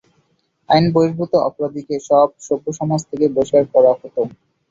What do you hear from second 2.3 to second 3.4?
সভ্য সমাজ থেকে